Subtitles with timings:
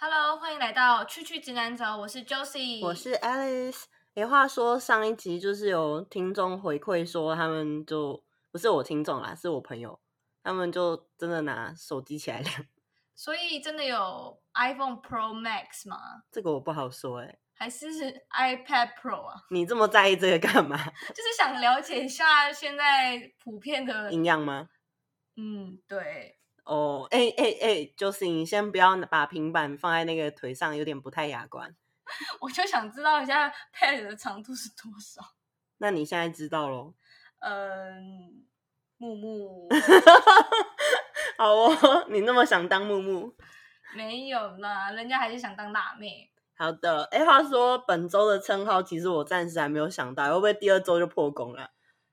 [0.00, 3.82] Hello，欢迎来到区区直男走，我是 Josie，我是 Alice。
[4.14, 9.98] 没，话说上一集就是有听众回馈说，他们就不是我听众啦，是我朋友，
[10.44, 12.64] 他们就真的拿手机起来量。
[13.16, 15.98] 所以真的有 iPhone Pro Max 吗？
[16.30, 17.36] 这个我不好说哎。
[17.54, 17.88] 还是
[18.38, 19.42] iPad Pro 啊？
[19.50, 20.76] 你这么在意这个干嘛？
[21.10, 24.68] 就是想了解一下现在普遍的营养吗？
[25.34, 26.37] 嗯，对。
[26.68, 31.74] 哦，哎哎哎，就是你先不要把平板放在那个腿上，有点不太雅观。
[32.40, 35.22] 我就想知道一下 Pad 的长度是多少。
[35.80, 36.92] 那你现在知道喽？
[37.38, 38.44] 嗯，
[38.98, 39.66] 木木。
[41.38, 43.34] 好哦，你那么想当木木？
[43.96, 46.30] 没有啦，人家还是想当辣妹。
[46.54, 51.70] 好的，哎，话说本周的称号，其实我暂时还没有想到，会不会第二周就破功了？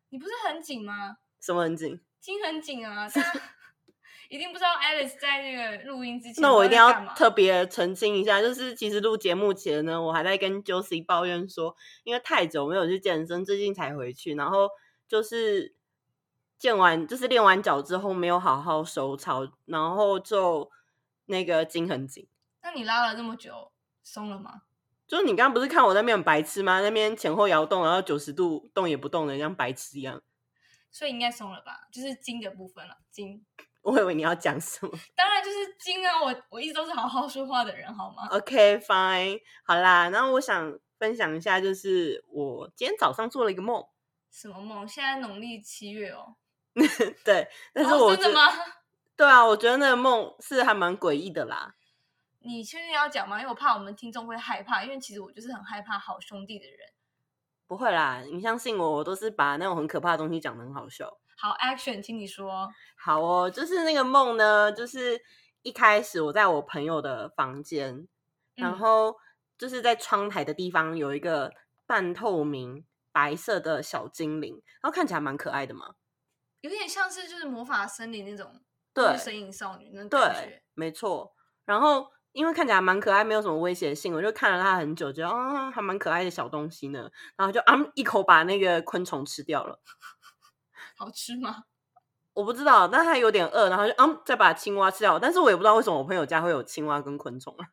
[0.10, 1.18] 你不是很紧吗？
[1.42, 2.00] 什么很紧？
[2.22, 3.06] 筋很紧啊！
[4.30, 14.70] 一定不知道 Alice 在那个录音之前，那我一定要特别澄清一下，就是其实录节目前呢，我还在跟 Josie 抱怨说，因为太久没有去健身，最近才回去，然后
[15.08, 15.76] 就是
[16.58, 20.72] 健完就是练完脚之后没有好好收操，然后就
[21.26, 22.28] 那个筋很紧。
[22.64, 23.72] 那你拉了这么久，
[24.02, 24.64] 松了吗？
[25.08, 26.82] 就是你刚刚不是看我那边很白痴吗？
[26.82, 30.24] 那边前后摇动，然后九十度动也不动的，像白痴一样。
[30.92, 31.88] 所以应该松了吧？
[31.92, 33.46] 就是筋的部分了，筋。
[33.86, 36.20] 我以为你要讲什么， 当然就是筋啊！
[36.20, 40.10] 我我一直都是好好说话的人，好吗？OK fine，好啦。
[40.10, 43.86] 然后我想分享一下，就是我今天早上做了一个梦。
[44.32, 44.88] 什么梦？
[44.88, 46.36] 现在农历七月哦。
[47.24, 48.52] 对，但是我、哦、真的吗？
[49.16, 51.76] 对啊，我觉得那个梦是还蛮诡异的啦。
[52.40, 53.38] 你确定要讲吗？
[53.40, 56.80] 因为我怕我们听众会害怕，因为其实我就是很害怕好兄弟的人。
[57.68, 61.20] 不会啦，你相信我，我都是把那种很可怕的东西讲的很好笑。
[61.38, 62.70] 好，Action，听你说。
[62.98, 65.22] 好哦，就是那个梦呢，就是
[65.62, 68.08] 一开始我在我朋友的房间，嗯、
[68.56, 69.16] 然后
[69.58, 71.52] 就是在窗台的地方有一个
[71.86, 75.96] 半透明白色的小精灵，然后看起来蛮可爱的嘛，
[76.62, 78.62] 有点像是就是魔法森林那种，
[78.94, 81.34] 对，神隐少女那种感觉，对，没错。
[81.66, 89.80] 然后因为看起来蛮可爱，没有什么威胁性，我就看了它很久，觉得啊，还蛮可爱的小东西呢，然后就啊一口把那个昆虫吃掉了。
[90.96, 91.66] 好吃吗？
[92.34, 95.18] 我不知道，但他有点饿，然后就嗯，再把青蛙吃掉。
[95.18, 97.68] 但是我也不知道为什么我朋友家会有青蛙跟昆虫啊，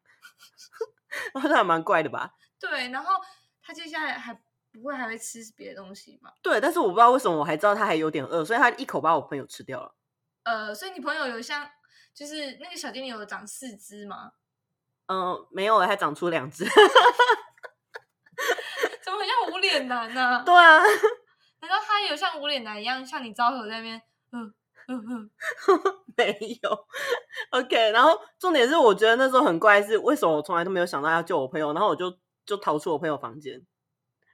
[1.34, 2.34] 然后这还蛮怪的吧？
[2.60, 3.15] 对，然后
[3.60, 4.33] 他接下来还
[4.72, 6.31] 不会还会吃别的东西吗？
[6.43, 9.94] 对，但是我不知道为什么我还知道他还有点饿，所以他一口把我朋友吃掉了。
[10.44, 11.69] 呃，所以你朋友有像
[12.15, 14.33] 就是那个小精灵有长四只吗？
[15.06, 16.65] 嗯、呃，没有，还长出两只。
[19.04, 20.43] 怎么很像无脸男呢、啊？
[20.47, 20.81] 对啊。
[21.62, 24.02] 难道他有像无脸男一样向你招手在那边？
[24.32, 24.52] 嗯
[24.88, 25.30] 嗯嗯，
[26.16, 26.86] 没有。
[27.50, 32.12] OK，然后重点是，我觉得那时候很怪，是为什么我从来都没有想到要救我朋友，然后我就
[32.44, 33.64] 就逃出我朋友房间。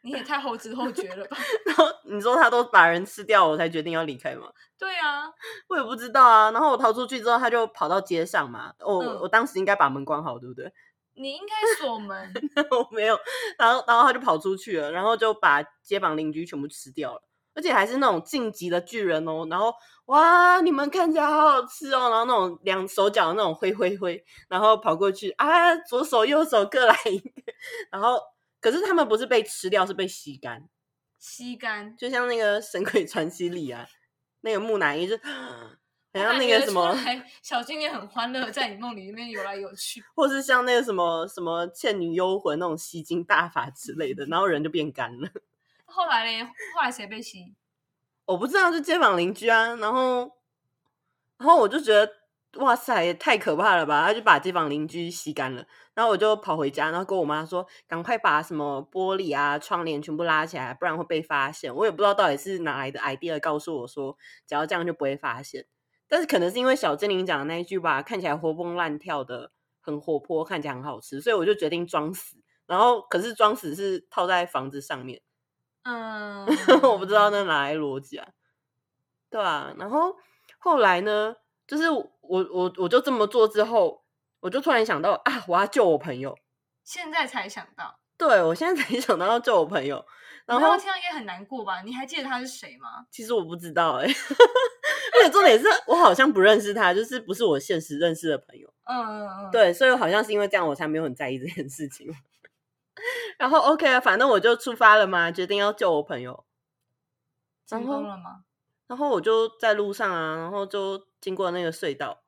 [0.02, 1.36] 你也太后知后觉了吧？
[1.66, 4.50] 然后你说他都把人吃掉，我才决定要离开吗？
[4.78, 5.30] 对啊，
[5.68, 6.50] 我也不知道啊。
[6.52, 8.72] 然后我逃出去之后，他就跑到街上嘛。
[8.78, 10.72] 我、嗯、我当时应该把门关好，对不对？
[11.18, 12.32] 你应该锁门，
[12.70, 13.18] 我没有，
[13.58, 17.22] 然后然后他就跑出去了，然后就把街坊邻居全部吃掉了，
[17.54, 19.74] 而且还是那种晋级的巨人哦，然后
[20.06, 27.30] 哇，你们看起来好好吃哦，然后那种两手脚的那种挥挥挥，然后跑过去啊，左手右手各来一个，
[27.90, 28.20] 然后
[28.60, 30.68] 可是他们不是被吃掉，是被吸干，
[31.18, 33.86] 吸干，就像那个《神鬼传奇》里啊，
[34.42, 35.16] 那个木乃伊就。
[36.14, 36.96] 好像那个什么
[37.42, 45.28] 小精灵很欢乐，在你梦里面游来游去，或是像那个什么什么倩女幽魂那种吸金大法之类的，然后人就变干了。
[45.84, 46.44] 后来嘞？
[46.44, 47.54] 后来谁被吸？
[48.24, 49.74] 我不知道，就街坊邻居啊。
[49.76, 50.32] 然后，
[51.38, 52.10] 然后我就觉得
[52.56, 54.06] 哇塞，也太可怕了吧！
[54.06, 55.64] 他就把街坊邻居吸干了。
[55.94, 65.66] 然后我就跑回家，然后跟我妈说：“赶快把什么玻璃啊、窗帘全部拉起来，不然会被发现。”我也不知道到底是哪来的 idea，告诉我说只要这样就不会发现。
[66.08, 72.36] 但是可能是因为小精灵讲的那一句吧，看起来活蹦乱跳的，很活泼，看起来很好吃，所以我就决定装死。
[72.66, 75.22] 然后可是装死是套在房子上面，
[75.84, 76.44] 嗯，
[76.82, 78.28] 我不知道那哪来逻辑啊？
[79.30, 79.74] 对啊。
[79.78, 80.16] 然后
[80.58, 84.04] 后来呢，就是我我我就这么做之后，
[84.40, 86.36] 我就突然想到啊，我要救我朋友。
[86.84, 88.00] 现在才想到？
[88.18, 90.04] 对，我现在才想到要救我朋友。
[90.48, 91.82] 然后听到应该很难过吧？
[91.82, 93.06] 你还记得他是谁吗？
[93.10, 94.12] 其实我不知道哎、欸。
[95.14, 98.72] 而且重点是我好像不认识他，就是不是我现实认识的朋友。
[98.84, 102.10] 嗯嗯嗯，对，所以好像是因为这样，我才没有很在意这件事情。
[103.38, 106.44] 然后 OK 啊，反正我就出发了嘛，决定要救我朋友。
[107.66, 108.44] 成功了吗？
[108.86, 112.22] 然后我就在路上啊，然后就经过那个隧道，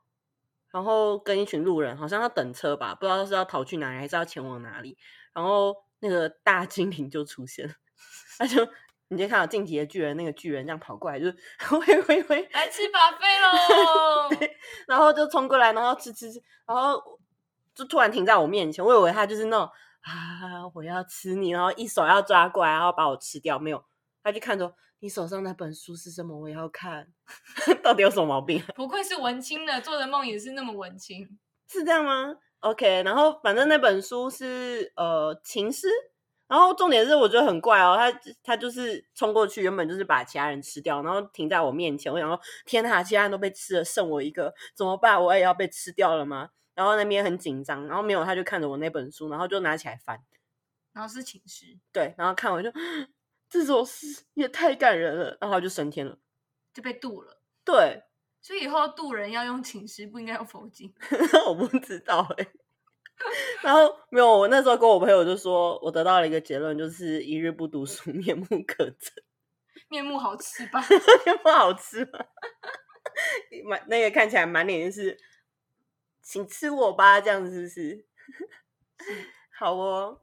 [0.70, 4.98] 然后跟一群路人好像要等车吧，不知道是要逃去哪里，还是要前往哪里。
[5.32, 7.74] 然后那个大精灵就出现了，
[8.38, 8.66] 他就
[9.08, 11.36] 你就看到进击的巨人那个巨人这样跑过来，就是
[11.72, 14.48] 喂 喂喂，来吃 buffet 喽！
[14.86, 17.02] 然后就冲过来，然后吃吃吃，然后
[17.74, 19.68] 就突然停在我面前，我以为他就是那种
[20.02, 23.84] 啊，我要吃你，然后一手要抓过来，然后把我吃掉，没有，
[24.22, 27.08] 他就看着你手上那本书是什么，我也要看，
[27.82, 28.62] 到底有什么毛病？
[28.76, 31.28] 不愧是文青的，做的梦也是那么文青，
[31.68, 35.88] 是这样吗？OK，然后反正那本书是呃情诗，
[36.50, 38.12] 然后重点是我觉得很怪哦，他
[38.42, 45.22] 他就是冲过去，原本就是把其他人吃掉，然后停在我面前，我想说天哪，其他人都被吃了，剩我一个怎么办？
[45.22, 46.50] 我也要被吃掉了吗？
[46.74, 50.20] 然后那边很紧张，然后没有他就看着我那本书，然后就拿起来翻，
[50.92, 52.68] 然后是情诗，对，然后看我就
[53.48, 56.18] 这首诗也太感人了，然后就升天了，
[56.74, 58.02] 就被渡了，对。
[58.42, 60.90] 所以以后渡人要用情诗，不应该用佛经。
[61.46, 62.50] 我不知道哎、欸。
[63.62, 69.10] 然后没有，我那时候跟我朋友就说，我得到了一个结论，就是一日不读书， 面目可憎。
[69.88, 70.80] 面目好吃吧？
[71.26, 72.26] 面目好吃吧？
[73.64, 75.18] 满那个看起来满脸就是，
[76.22, 78.06] 请吃我吧，这样子是不是？
[79.58, 80.20] 好哦。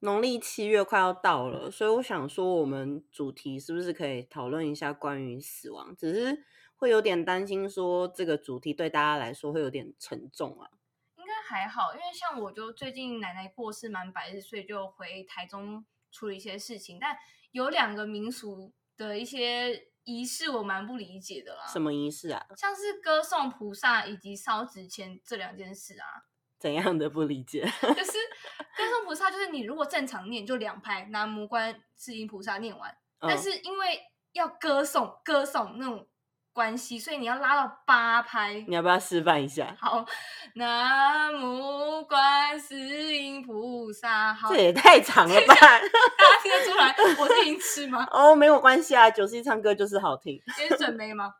[0.00, 5.94] 农历七月快要到了，所以我想说，我们主题是不是可以讨论一下关于死亡？
[5.94, 6.44] 只是
[6.76, 10.70] 会有点担心，说这个主题对大家来说会有点沉重啊。
[11.16, 16.98] 应该还好，因为像我就最近奶奶过世满百日，所以就回台中处理一些事情。
[16.98, 17.14] 但
[17.52, 21.66] 有两个民俗的一些仪式，我蛮不理解的啦。
[21.66, 22.46] 什么仪式啊？
[22.56, 26.24] 像是歌颂菩萨以及烧纸钱这两件事啊。
[26.58, 27.60] 怎样的不理解？
[27.82, 28.12] 就是
[28.80, 32.90] 歌颂菩萨，就是你如果正常念就两拍，南无观世音菩萨念完，
[33.20, 34.00] 哦、但是因为
[34.32, 36.06] 要歌颂歌颂那种
[36.52, 38.64] 关系，所以你要拉到八拍。
[38.66, 39.76] 你要不要示范一下？
[39.78, 40.04] 好，
[40.54, 44.32] 南无观世音菩萨。
[44.32, 45.54] 好，这也太长了吧？
[45.54, 45.78] 大家
[46.42, 48.06] 听得出来我是音痴吗？
[48.10, 50.40] 哦，没有关系啊，九十一唱歌就是好听。
[50.58, 51.34] 你是准妹吗？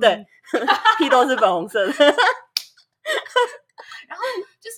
[0.00, 0.26] 对，
[0.98, 1.92] 屁都是粉红色的。
[4.06, 4.24] 然后
[4.60, 4.76] 就是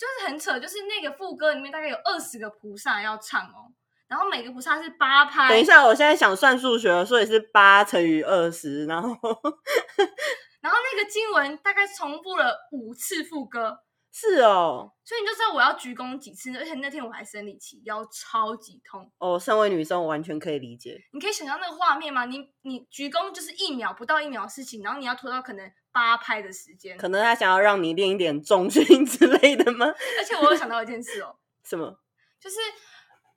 [0.00, 3.68] 就是很扯，就是那个副歌里面大概有二十个菩萨要唱哦，
[4.08, 5.50] 然后每个菩萨是八拍。
[5.50, 9.08] 等一下，我现在想算数学，所以是八乘以二十，然后
[10.62, 13.80] 然后那个经文大概重复了五次副歌。
[14.12, 19.08] 是哦，所以你就知道我要鞠躬几次，而且那天我还生理期，腰超级痛。
[19.18, 21.00] 哦，身为女生，我完全可以理解。
[21.12, 22.24] 你可以想象那个画面吗？
[22.24, 26.98] 你你鞠躬就是一秒不到一秒的事情，然后你要拖到可能八拍的时间。
[26.98, 29.86] 可能他想要让你练一点重训 之类的吗？
[30.18, 32.00] 而且我有想到一件事哦， 什么？
[32.40, 32.56] 就是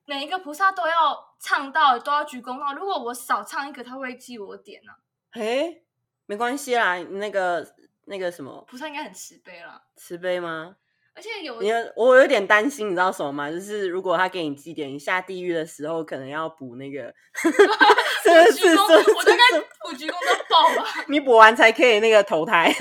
[0.06, 2.74] 每一个菩萨都要唱到，都要鞠躬到。
[2.74, 4.92] 如果我少唱一个，他会记我点呢？
[5.32, 5.84] 嘿，
[6.26, 7.76] 没关系啦，那个。
[8.06, 10.76] 那个什么菩萨应该很慈悲了，慈悲吗？
[11.16, 13.52] 而且有你，我有点担心，你知道什么吗？
[13.52, 17.14] 就是如果他给你祭奠，你下地狱的时候可能要补那个，
[18.24, 19.44] 真的是，我大概
[19.84, 20.90] 补鞠躬都爆了。
[21.08, 22.74] 你补完才可以那个投胎，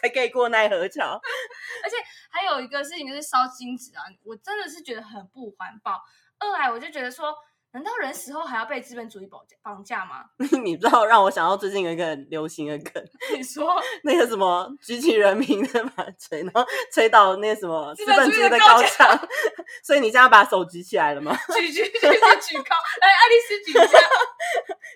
[0.00, 1.20] 才可以过奈何桥。
[1.84, 1.96] 而且
[2.30, 6.00] 还有一个事情就是烧金纸啊，我真的是觉得很不环保。
[6.38, 7.34] 二来我就觉得说。
[7.72, 10.24] 难道人死后还要被资本主义绑架绑架吗？
[10.64, 13.02] 你知道让我想到最近有一个很流行的梗，
[13.36, 19.28] 你说那个什么举起人民的马锤，然后吹到那个什么资本主义的高墙，
[19.84, 21.36] 所以你现在把手举起来了吗？
[21.54, 23.98] 举举举举举高，来爱丽丝举一下，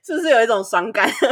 [0.05, 1.07] 是不是有一种爽感？
[1.09, 1.29] 对，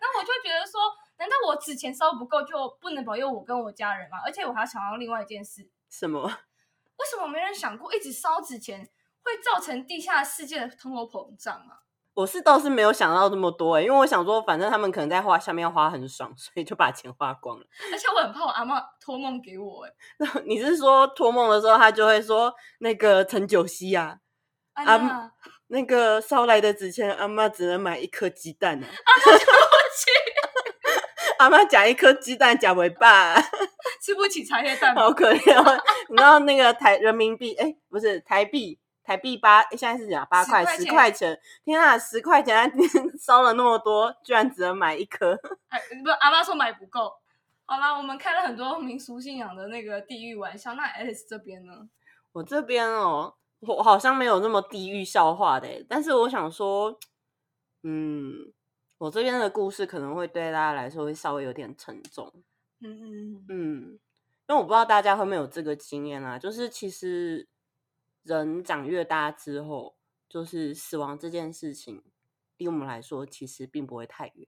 [0.00, 0.80] 那我就觉得说，
[1.18, 4.18] 难道我纸钱烧不够就不能保佑我跟我家人吗？
[4.26, 6.22] 而且我还要想到另外一件事，什么？
[6.24, 8.90] 为什么没人想过一直烧纸钱？
[9.30, 11.78] 会造成地下世界的通货膨胀啊！
[12.12, 17.64] 我是倒是没有想到这么多哎、欸，因为我想说，反正他们可能在花下面要花很爽， 所以就把钱花光了。
[17.92, 19.90] 而且我很怕我阿妈托梦给我哎、
[20.26, 20.42] 欸。
[20.44, 24.18] 你是说托梦的时候，他就会说那个陈九熙啊，
[24.74, 25.30] 阿、啊啊、
[25.68, 28.86] 那个烧来的纸钱，阿妈只能买一颗鸡蛋啊。
[28.86, 29.52] 阿妈对不
[29.96, 30.10] 起，
[31.38, 33.40] 阿妈夹一颗鸡蛋夹尾巴，
[34.02, 35.82] 吃不起茶叶蛋，好可怜哦。
[36.08, 38.78] 你知道那个台人民币哎，不是台币。
[39.02, 41.38] 台币八，现在是讲八块十块钱。
[41.64, 42.70] 天啊，十块钱，
[43.18, 45.38] 烧了那么多，居然只能买一颗。
[45.68, 47.12] 哎，不，阿妈说买不够。
[47.64, 50.74] 好啦，我们开了很多民俗信仰的那个地狱玩笑。
[50.74, 51.88] 那 Alice 这边呢？
[52.32, 56.98] 我这边哦，我好像没有那么地狱笑话的，但是我想说，
[57.82, 58.52] 嗯，
[58.98, 62.32] 我这边的故事可能会对大家来说会稍微有点沉重。
[62.82, 63.98] 嗯嗯嗯，
[64.48, 67.46] 因为我不知道大家会不会有这个经验啊，就是其实
[68.22, 69.96] 人长越大之后，
[70.28, 72.02] 就是死亡这件事情，
[72.56, 74.46] 离我们来说其实并不会太远。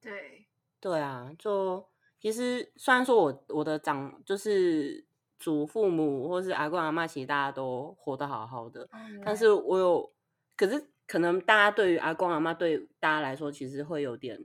[0.00, 0.46] 对，
[0.80, 1.88] 对啊，就
[2.20, 5.06] 其实虽然说我我的长就是。
[5.42, 8.88] 祖父母或是阿公阿妈，其实大家都活得好好的。
[8.92, 10.12] 嗯、但是我有，
[10.56, 14.38] 可是可能大家对于阿公阿妈，对大家来说，其实会有点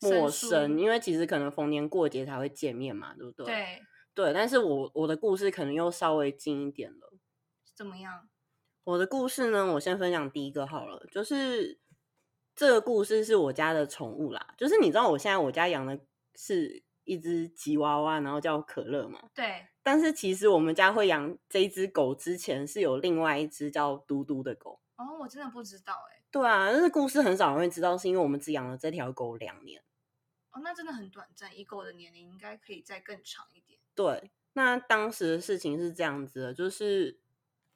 [0.00, 3.44] 陌生，生因为其实可能逢年过节才会见面嘛，对不对？
[3.46, 3.82] 对
[4.14, 4.32] 对。
[4.32, 7.11] 但是我我的故事可能又稍微近一点了。
[7.74, 8.28] 怎么样？
[8.84, 9.72] 我的故事呢？
[9.74, 11.78] 我先分享第一个好了，就是
[12.54, 16.00] 这个故事是我家的宠物啦，就是你知道我现在我家养的
[16.34, 19.30] 是一只吉娃娃，然后叫可乐嘛？
[19.34, 19.66] 对。
[19.84, 26.24] 但是其实我们家会养这一只狗之前是有另外一只叫嘟嘟的狗哦，我真的不知道哎、欸。
[26.30, 29.82] 对啊，但是故事很少人会知道，是因为我们只养了这条狗两年。
[30.52, 33.80] 哦，那真的很短暂，以狗的年龄应该可以再更长一点。
[33.94, 37.18] 对，那当时的事情是这样子的，就是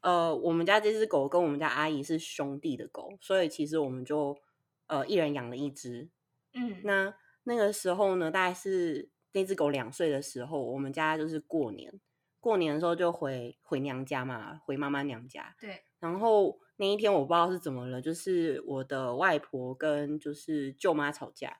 [0.07, 4.39] 呃，我们家这只狗跟我们家阿姨是兄弟的狗，所以其实我们就
[4.87, 6.09] 呃一人养了一只。
[6.55, 9.11] 嗯，那那个时候呢，大概是。
[9.33, 12.01] 那只狗两岁的时候，我们家就是过年，
[12.41, 15.55] 过年的时候就回回娘家嘛，回妈妈娘家。
[15.61, 15.83] 对。
[15.99, 21.59] 然后那一天我不知道是怎么了，就是我的外婆跟就是舅妈吵架，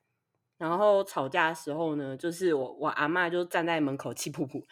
[0.59, 4.65] 然后吵架的时候呢，就是我我阿妈就站在门口气噗噗，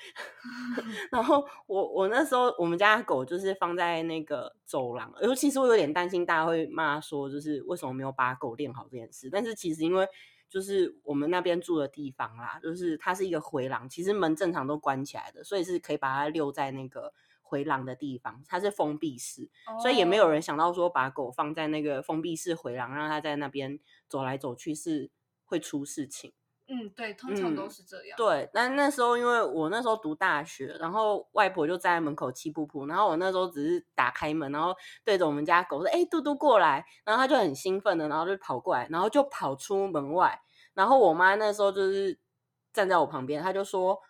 [1.11, 10.07] 然后我我那时候我们家的狗就是放在那个走廊，尤其是我有点担心大家会骂说，就是为什么没有把狗练好这件事，但是其实因为。
[10.47, 17.13] 就是我们那边住的地方啦，就是它是一个回廊，其实门正常都关起来的，所以是可以把它遛在那个
[17.43, 25.11] 回廊的地方，它是封闭式，哦、所以也没有人想到说把狗放在那个封闭式回廊，让它在那边走来走去是
[25.55, 26.33] 会出事情。
[26.67, 28.17] 嗯，对，通常都是这样。
[28.17, 40.43] 嗯、对，但那时候因为我那时候读大学，然后外婆就站在门口气噗噗，然后我那时候只是打开门，然后对着我们家狗说：“哎，嘟嘟过来。”然后它就很兴奋的，然后就跑过来，然后就跑出门外。
[40.73, 42.19] 然后我妈那时候就是
[42.73, 44.01] 站在我旁边，她就说：“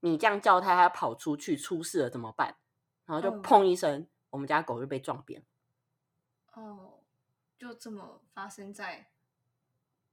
[0.00, 2.56] 你这样叫它，它跑出去出事了怎么办？”
[3.04, 5.44] 然后就砰一声，嗯、我们家狗就被撞扁。
[6.54, 7.00] 哦，
[7.58, 9.10] 就这么发生在？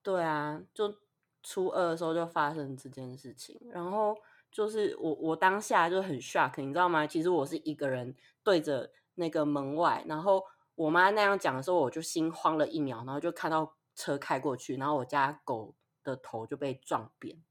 [0.04, 0.96] 对啊，就。
[1.44, 4.16] 初二的时候就发生这件事情，然后
[4.52, 7.08] 就是我我当下就很 shock，你知道吗？
[7.08, 10.44] 其实我是一个人对着那个门外，然后
[10.76, 17.42] 我妈那样讲的时候，我就心慌了一秒，然后就看到车开过去，然后我家狗的头就被撞扁，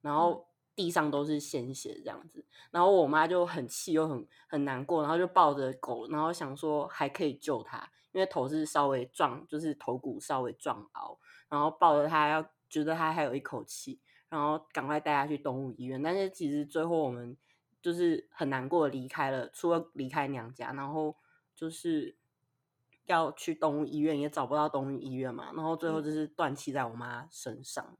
[0.00, 11.16] 然后地上都是鲜血这样子，然后我妈就很气又很很难过，然后就抱着狗，然后想说还可以救它，因为头是稍微撞，就是头骨稍微撞凹，
[11.54, 12.44] 然后抱着他要。
[12.66, 16.02] 觉得他还有一口气，然后赶快带他去动物医院。
[16.02, 17.36] 但是其实最后我们
[17.80, 21.14] 就是很难过离开了，除了离开娘家，然后
[21.54, 22.16] 就是
[23.04, 25.52] 要去动物医院，也找不到动物医院嘛。
[25.54, 27.96] 然后最后就是断气在我妈身上，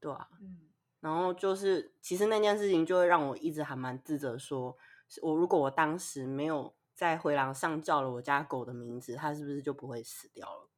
[0.00, 0.62] 对啊，嗯。
[0.98, 4.76] 然后就是其实那件事情就会让我一直还蛮自责说，
[5.06, 10.69] 说我如果我当时没有在回廊上叫了我家狗的名字，它是不是就不会死掉了？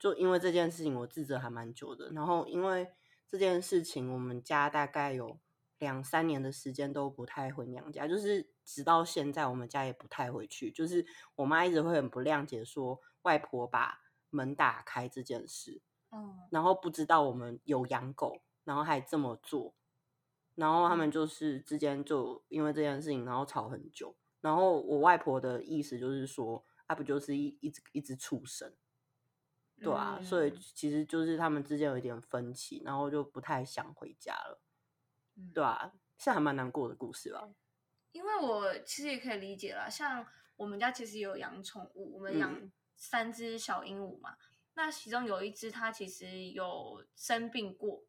[0.00, 2.10] 就因为这件事情，我自责还蛮久的。
[2.12, 2.90] 然后因为
[3.28, 5.38] 这件事情，我们家大概有
[5.78, 10.70] 两三年的时间都不太回娘家，就是直到现在，我们家也不太回去。
[10.70, 19.74] 就是我妈一直会很不谅解，说外婆把门打开这件事，嗯，然后不知道我们有养狗，然后还这么做，
[20.54, 24.16] 然后他们就是之间就因为这件事情，然后吵很久。
[24.40, 28.72] 然后我外婆的意思就是说，她不就是一一只一直畜生。
[29.82, 34.60] 对啊，嗯、所以其实就是他们之间有一点分歧，然后就不太想回家了。
[35.36, 37.48] 嗯、对啊，是还蛮难过的故事吧？
[38.12, 44.32] 因为我其实也可以理解啦，像我们家其实有养宠物，我们养三只小鹦鹉嘛。
[44.32, 44.38] 嗯、
[44.74, 48.02] 那其中有一只它其实有生病过，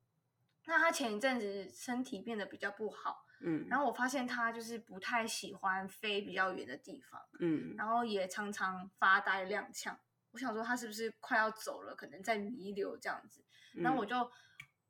[0.66, 9.96] 那它前一阵子身体变得比较不好，嗯，然后我发现它就是不太喜欢飞比较远的地方，嗯，然后也常常发呆踉跄。
[10.32, 13.44] 我想说他是不是快要走了，可能在弥留这样子。
[13.76, 14.32] 然后我就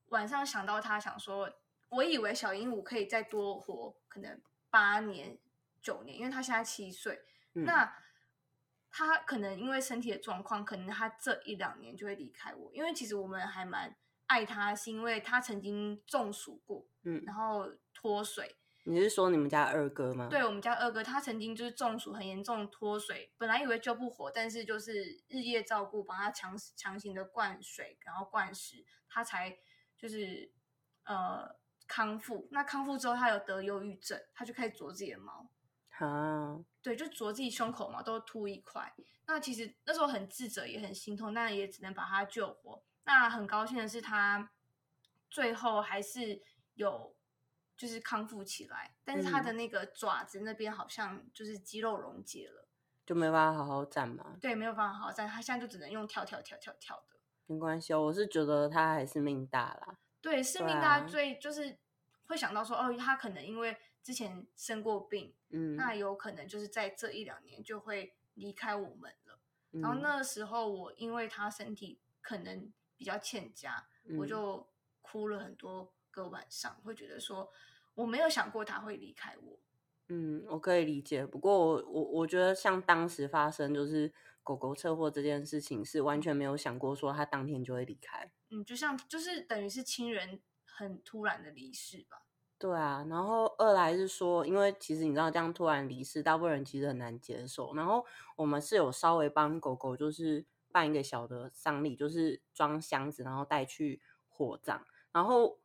[0.07, 1.51] 晚上想到他，想说，
[1.89, 5.37] 我以为小鹦鹉可以再多活可能八年
[5.81, 7.21] 九年，因为他现在七岁。
[7.53, 7.93] 嗯、那
[8.89, 12.71] 他可能因为身体的状况，可能他这一两年就会离开我。
[12.73, 13.95] 因为其实我们还蛮
[14.27, 20.27] 爱他，是因为他曾经中暑过，嗯，然后脱水，你是说你们家二哥吗？
[20.29, 29.57] 对，我们家二哥，他曾经就是中暑很严重脱水，本来以为救不活，但是就是日夜照顾，帮他强强行的灌水，然后灌食，他才
[29.97, 30.51] 就是
[31.03, 31.55] 呃
[31.87, 32.47] 康复。
[32.51, 35.49] 那康复之后，他有得忧郁症，他就开始啄自己的毛。
[35.99, 38.91] 啊，对，就啄自己胸口嘛，都秃一块。
[39.27, 42.83] 那其实那时候很自责，也很心痛，但也只能把他救活。
[43.03, 44.49] 那很高兴的是，他
[45.29, 46.41] 最后还是
[46.73, 47.15] 有
[47.81, 52.67] 就是康复起来，但是他的那个爪子那边好像就是肌肉溶解了，
[53.07, 54.37] 就没办法好好站嘛。
[54.39, 57.19] 对，没有办法好好站，他现在就只能用跳跳跳跳跳的。
[57.47, 59.97] 没关系哦，我是觉得他还是命大啦。
[60.21, 61.79] 对，是命大最就是
[62.27, 63.75] 会想到说，哦，他可能因为。
[64.03, 69.39] 之前生过病，嗯，那有可能就是在这一两年就会离开我们了。
[69.73, 74.67] 嗯、然后那时候我因为他身体可能比较欠佳，嗯、我就
[75.01, 77.47] 哭了很多个晚上，会觉得说
[77.95, 79.59] 我没有想过他会离开我。
[80.09, 81.25] 嗯，我可以理解。
[81.25, 84.11] 不过我我我觉得像当时发生就是
[84.43, 88.31] 狗狗车祸这件事情，是完全没有想过说他当天就会离开。
[88.49, 92.23] 嗯，就像就是等于是亲人很突然的离世吧。
[92.57, 97.73] 对啊，然后二来是说，因为其实你知道这样突然离世，大部分人其实很难接受。
[97.73, 98.05] 然后
[98.35, 104.85] 我们是有稍微帮狗狗就是办一个小的丧礼，就是装箱子，然后带去火葬。
[105.11, 105.57] 然后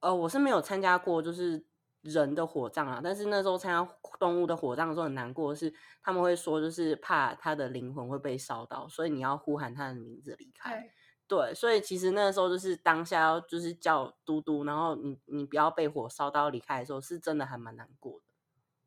[0.00, 1.64] 呃，我是没有参加过就是
[2.02, 10.90] 人的火葬啊，但是那时候参加动物的火葬的时候很难过的是，他们会说就是怕他的灵魂会被烧到，所以你要呼喊他的名字离开。
[11.28, 18.26] 对，所以其实那个时候就是当下要就是叫嘟嘟，然后你你不要被火烧到离开的时候，是真的还蛮难过的。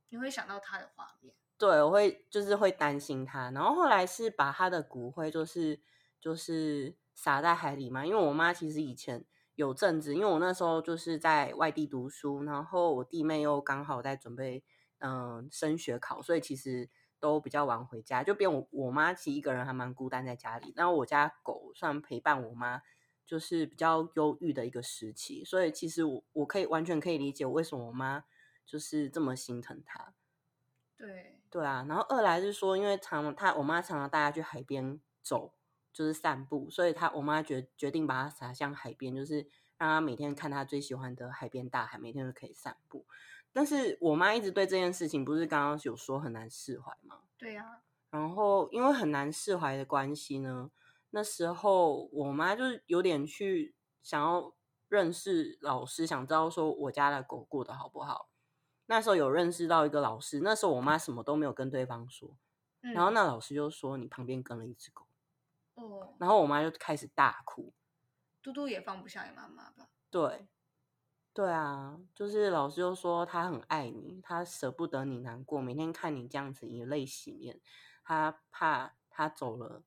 [0.10, 1.34] 你会想到他的画面？
[1.58, 5.80] 对，我会就是会担心他，然后后来是把他的骨灰就是
[6.20, 9.24] 就是撒在海里嘛，因为我妈其实以前
[9.56, 14.64] 有阵子，因为我那时候就是在外地读书，然后我弟妹又刚好在准备
[15.00, 16.90] 嗯升学考，所以其实。
[17.24, 20.74] 都比较晚回家，就变我我妈其实一个人还蛮孤单在家里。
[20.76, 22.82] 然后我家狗算陪伴我妈，
[23.26, 25.42] 就是比较忧郁的一个时期。
[25.46, 28.26] 所以其实我我可以完全可以理解为什么我妈
[28.66, 30.14] 就是这么心疼它。
[30.98, 35.54] 对对啊，然后二来是说，因为常他我妈常常带他去海边走，
[35.94, 43.06] 就是散步，所以他我妈决决定把它撒向海边，就是让他每天看他最喜欢的海边大海，每天都可以散步。
[43.54, 47.22] 但是我妈一直对这件事情，不是刚刚有说很难释怀吗？
[47.38, 47.82] 对呀、啊。
[48.10, 50.72] 然后因为很难释怀的关系呢，
[51.12, 54.54] 那时候我妈就是有点去想要
[54.90, 58.30] 认识老师，想知道说我家的狗过得好不好。
[58.88, 62.36] 那时候有认识到一个老师，那时候我妈什么都没有跟对方说，
[62.82, 65.06] 嗯、然后那老师就说你旁边跟了一只狗。
[65.76, 66.16] 哦。
[66.20, 67.74] 然后我妈就开始大哭。
[68.42, 69.88] 嘟嘟也放不下你妈妈吧？
[70.10, 70.48] 对。
[71.34, 77.60] 对啊，就是老师又说他很爱你，他舍不得你难过，每天看你这样子以泪洗面，
[78.04, 79.82] 他怕他走了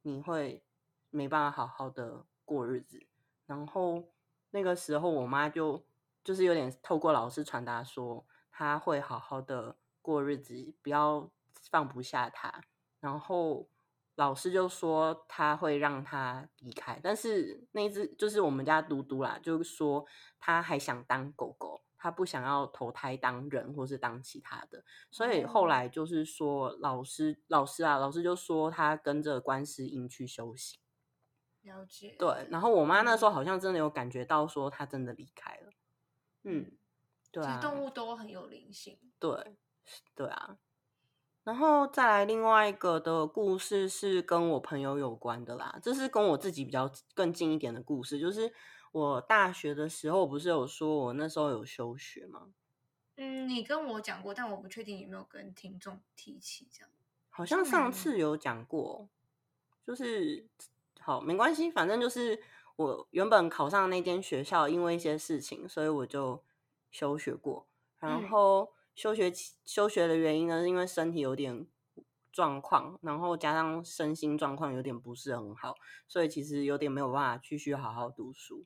[0.00, 0.64] 你会
[1.10, 3.06] 没办法好好的过日子。
[3.44, 4.08] 然后
[4.52, 5.84] 那个时候我妈就
[6.24, 11.30] 就是有点透过老师传达说他会好好的过日子，不要
[11.70, 12.62] 放不下他。
[13.00, 13.68] 然后。
[14.16, 20.04] 老师就说他会让他离开，但是那只就是我们家嘟嘟啦，就是说
[20.38, 30.80] 他还想当狗狗，他不想要投胎当人或是当其他的，所以后来就是说老师老师啊，老师就说他跟着观世音去修行。
[31.62, 32.14] 了解。
[32.18, 35.72] 对，然后我妈那时候好像真的有感觉到说他真的离开了。
[36.44, 36.70] 嗯，
[37.30, 37.48] 对啊。
[37.48, 38.98] 其实动物都很有灵性。
[39.18, 39.56] 对，
[40.14, 40.58] 对啊。
[41.46, 48.52] 然后再来另外一个的故事是跟我朋友有关的啦，这是跟我自己比较更近一点的故事，就是
[48.90, 52.48] 我大学的时候不是有说我那时候有休学吗？
[53.14, 56.90] 嗯，你跟我讲过，但我不确定有没有跟听众提起这样。
[57.30, 59.08] 好像上次有讲过，
[59.86, 60.48] 就是
[60.98, 62.42] 好没关系，反正就是
[62.74, 66.42] 我原本考上那间学校，因为一些事情，所以我就
[66.90, 67.68] 休学过，
[68.00, 68.64] 然后。
[68.64, 69.32] 嗯休学
[69.64, 71.66] 休学的原因呢，是因为身体有点
[72.32, 75.74] 状况，然后加上身心状况有点不是很好，
[76.08, 78.64] 所以其实有点没有办法继续好好读书。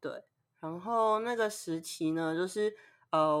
[0.00, 0.24] 对，
[0.60, 2.74] 然后那个时期呢，就是
[3.10, 3.38] 呃，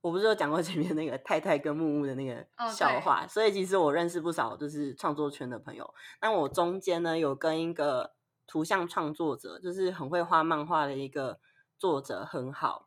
[0.00, 5.92] 我不是有讲过前面那个太太跟木木的那个笑话，oh, 所以其实我认识不少就是创作圈的朋友。
[6.20, 8.14] 那我中间呢，有跟一个
[8.46, 11.40] 图像创作者，就是很会画漫画的一个
[11.76, 12.85] 作者很好。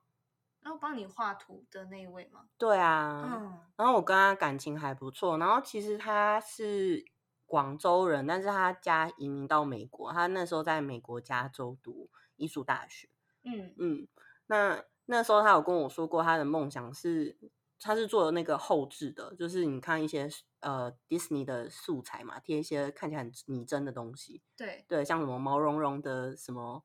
[0.62, 2.46] 然后帮你画图的那一位吗？
[2.58, 5.38] 对啊，嗯，然后我跟他感情还不错。
[5.38, 7.06] 然后其实他是
[7.46, 13.10] 广州人，但是他家移民到美国，他那时候在美国加州读艺术大学。
[13.44, 14.08] 嗯嗯，
[14.48, 17.38] 那那时候他有跟我说过，他的梦想是
[17.80, 24.44] 他是做那个后置的，就是你看一些呃迪士尼的素材嘛，贴一些看起来很拟真的东西。
[24.58, 26.84] 对对，像什么毛茸茸的什么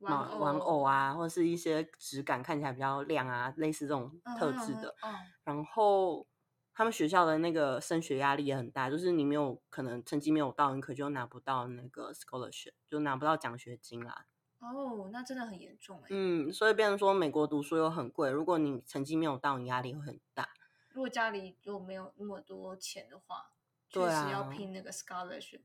[0.00, 4.94] 玩偶玩偶啊，或者是一些质感看起来比较亮啊，类似这种特质的。
[5.02, 6.26] 嗯嗯嗯、然后
[6.72, 14.26] 他们学校的那个升学压力也很大，就是你没有可能成绩没有到，你可就拿不到那个 scholarship，就拿不到奖学金啦。
[14.60, 16.06] 哦，那真的很严重哎。
[16.10, 20.48] 嗯，所以变成说美国读书又很贵，如果你成绩没有到，你压力会很大。
[20.90, 23.52] 如果家里又没有那么多钱的话，
[23.90, 25.60] 对啊，确实要拼那个 scholarship。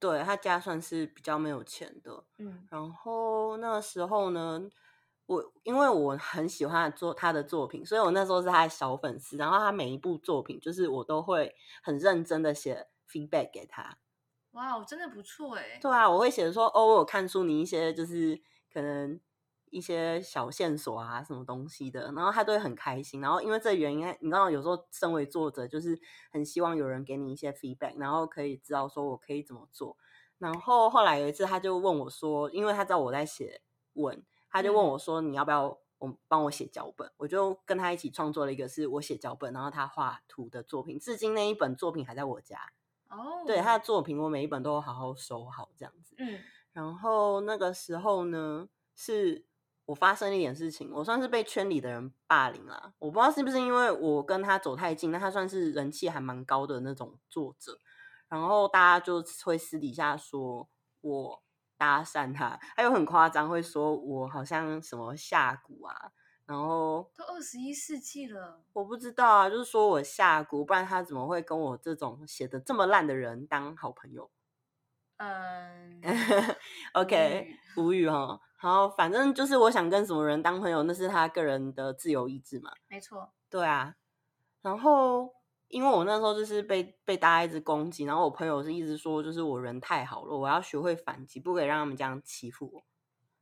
[0.00, 2.24] 对，他家算是比较没有钱的。
[2.38, 4.68] 嗯，然后那个时候呢，
[5.26, 9.36] 我因为我很喜欢做他的作品，所以我那时候是他的小粉丝。
[9.36, 13.98] 然后他每一部作品，就是我都会很认真的写 feedback 给他。
[14.52, 15.78] 哇哦，真的不错哎！
[15.80, 18.40] 对啊，我会写说哦，我有看出你一些就是
[18.72, 19.20] 可能
[19.70, 23.20] 一些小线索啊，什么东西的，然后他都会很开心。
[23.20, 25.98] 然后因为这原因，你知道，有时候身为作者，就是
[26.30, 29.96] 很希望有人给你一些 feedback，然后可以知道说我可以怎么做。
[30.38, 33.60] 然后后来有一次，他就问我说，因为他知道我在写
[33.94, 37.10] 文，他就问我说，你要不要我帮我写脚本？
[37.16, 40.98] 我就跟他一起创作了一个是我写脚本，然后他画图的作品。
[40.98, 42.72] 至今那一本作品还在我家。
[43.08, 46.14] 哦，对，他的作品，我每一本都好好收好这样子。
[46.18, 46.38] 嗯，
[46.72, 49.44] 然后那个时候呢，是
[49.88, 52.92] 我发生了一点事情，我算是被圈里的人霸凌啦。
[52.98, 57.78] 我不知道是不是因为我跟他走太近，那他算是人气还蛮高的那种作者，
[58.28, 60.68] 然后大家就会私底下说
[61.00, 61.42] 我
[61.78, 66.12] 搭讪他，还有很夸张，会说我好像什么下蛊啊。
[66.44, 74.30] 然后都二十一世纪了，我不知道啊，就是说我下蛊，不然他怎么会跟我这种写的这么烂的人当好朋友？
[75.18, 76.02] 嗯，
[76.94, 78.40] OK，无语哈。
[78.60, 82.72] 然后反正就是我想跟什么人当朋友，那是他个人的自由意志嘛。
[82.88, 83.94] 没错，对啊。
[84.62, 85.32] 然后
[85.68, 92.82] 因为我那时候就是被被大家一直攻击，然后我朋友是一直说，就是我人太好了，我要学会反击，不可以让他们这样欺负我。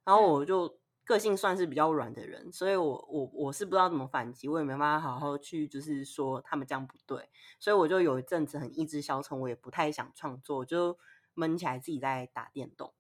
[0.05, 0.67] 然后我就。
[0.67, 10.99] 嗯个性算是比较软的人，所以我我我是不知道怎么反击，我也没办法好好去就是说他们这样不对，所以我就有一阵子很意志消沉，我也不太想创作，就
[11.37, 12.93] 闷起来自己在打电动。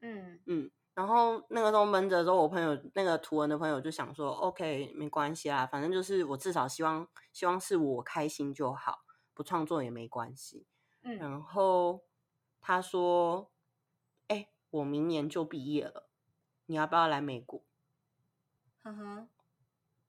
[0.00, 9.00] 嗯嗯，然后那个时候闷着的时候，我朋友那个图文的朋友就想说，OK，没关系啦，反正就是我至少希望希望是我开心就好，
[9.32, 10.66] 不创作也没关系。
[11.02, 12.02] 嗯，然后
[12.60, 13.50] 他说，
[14.26, 16.08] 哎，我明年就毕业了。
[16.66, 17.62] 你要不要来美国？
[18.82, 19.28] 哼哼，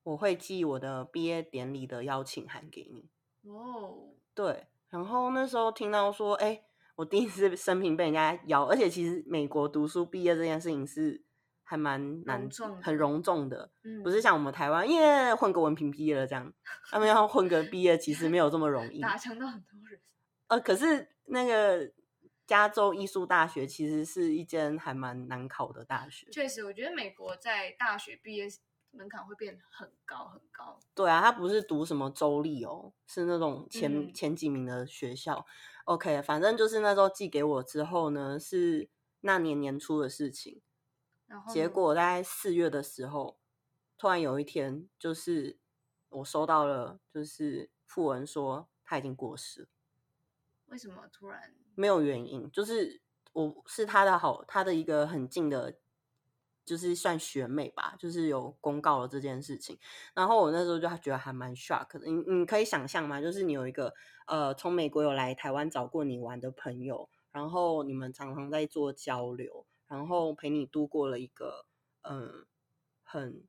[0.02, 3.08] 我会寄我的毕业典礼的邀请函给你。
[3.50, 6.64] 哦，对，然后那时候听到说，哎，
[7.00, 11.24] 我第一次生平被人家邀，而且其实美国读书毕业这件事情是
[11.64, 12.46] 还蛮难，
[12.82, 16.52] 很隆重的，嗯，不是像我们台湾耶混个文凭毕业了这样，
[16.90, 19.98] 他们要混个毕业其实没有这么容易，打枪到很多人。
[20.48, 21.90] 呃，可是那个。
[22.46, 26.26] 加州艺术大学其实是一间还蛮难考的大学。
[26.32, 28.48] 确实，我觉得美国在大学毕业
[28.90, 30.76] 门槛会变很高很高。
[30.92, 35.46] 对啊，他不是读什么州立哦，是那种前、嗯、前几名的学校。
[35.90, 38.88] OK，反正就是那时候寄给我之后呢，是
[39.22, 40.62] 那年年初的事情。
[41.26, 43.40] 然后结果在四月的时候，
[43.98, 45.58] 突然有一天，就是
[46.08, 49.68] 我收到了，就是訃闻说他已经过世了。
[50.66, 51.52] 为什么突然？
[51.74, 55.76] 没有原因，就是我是他的好，他的一个很近的，
[56.70, 59.76] 就是算学妹吧，就是有公告了这件事情。
[60.14, 62.06] 然后我那时候就觉得还蛮 shock 的。
[62.06, 63.20] 你你可以想象吗？
[63.20, 63.92] 就是你有一个
[64.28, 71.66] 呃从美国有来台湾找过你玩的朋友，然后你们常常在做交流，然后陪你度过了一个
[72.02, 72.46] 嗯、呃、
[73.02, 73.42] 很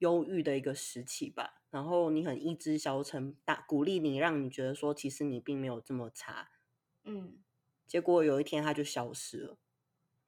[0.00, 1.62] 忧郁的一个时期吧。
[1.70, 6.50] 然后你很意志消沉，打鼓励你，让你觉得说其实你并没有这么差，
[7.04, 7.38] 嗯。
[7.86, 9.56] 结果有一天他就消失了，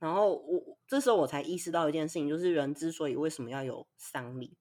[0.01, 4.59] 然后我这时候我才意识到一件事情，就是人之所以为什么要有丧礼，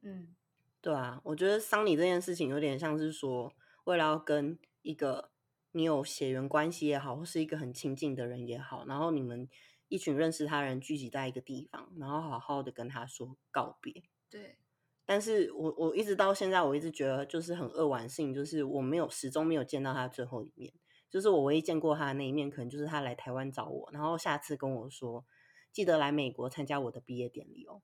[0.00, 0.34] 嗯，
[0.80, 3.52] 对啊，我觉得丧礼这件事情有点像是说，
[3.84, 5.30] 为了要跟一个
[5.70, 9.48] 你有血缘关系也好，或是一个很亲近的人也好，然后你们
[9.86, 14.02] 一群认识他人聚集在一个地方，然后好好的跟他说告别。
[14.28, 14.58] 对，
[15.06, 20.72] 但是我我一直到现在，我一直觉得就是很扼腕的事情，就是我没有始终没有见到他最后一面。
[21.12, 25.26] 就是我唯一见过他的那一面，可能就是他来台湾找我，然后下次跟我说，
[25.70, 27.82] 记得来美国参加我的毕业典礼哦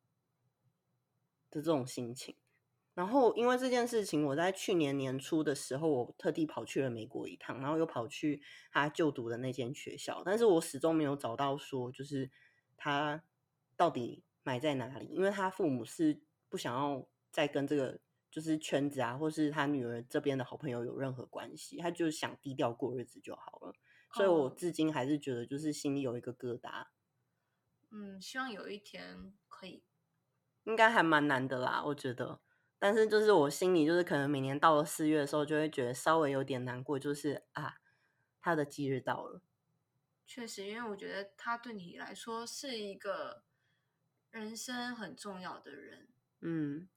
[1.51, 2.35] 的这种心情。
[2.95, 8.41] 然后因为这件事情，我在去年年初的时候，我特地跑去了美国一趟，然后又跑去
[8.73, 12.31] 他就读的那间学校，但是我始终没有找到说，就是
[12.79, 13.23] 他
[13.77, 18.01] 到底埋在哪里，因为他父母是不想要再跟这个
[18.39, 23.75] 就是圈子啊，或是他女儿这边的好朋友有任何关系，他就想低调过日子就好了。
[24.15, 26.87] 所以我至今还是觉得就是心里有一个疙瘩。
[27.91, 29.83] 嗯，希望有一天可以，
[30.63, 32.41] 应该还蛮难的啦，我觉得。
[32.79, 37.81] 但是就是我心里就是可能每年到了四月的时候，就会觉得稍微有点难过，就是啊，
[38.41, 39.43] 他的忌日到了。
[40.25, 43.43] 确实，因为我觉得他对你来说是一个
[44.31, 46.07] 人生很重要的人。
[46.41, 46.89] 嗯，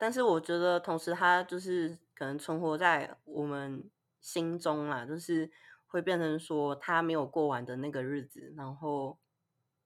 [0.00, 3.88] 但是我觉得同时他就是可能存活在我们
[4.20, 5.52] 心中啦，就是
[5.86, 9.18] 会变成说他没有过完的那个日子，然后。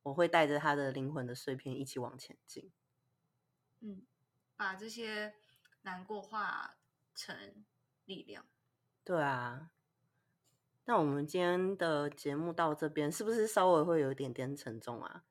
[0.05, 2.71] 我会带着他的灵魂的碎片一起往前进，
[3.81, 4.03] 嗯，
[4.55, 5.33] 把这些
[5.81, 6.77] 难过化
[7.15, 7.65] 成
[8.05, 8.45] 力量。
[9.03, 9.71] 对啊，
[10.85, 15.25] 那我们今天的节目到这边，是不是稍微会有一点点沉重啊？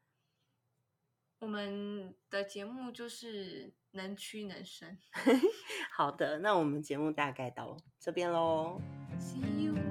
[1.37, 4.97] 我们的节目就是能屈能伸。
[5.95, 8.79] 好的，那我们节目大概到这边喽。
[9.19, 9.82] See you.